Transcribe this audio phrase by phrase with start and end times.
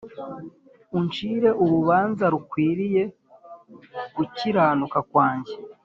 [0.99, 3.03] uncire urubanza rukwiriye
[4.15, 5.53] gukiranuka kwanjye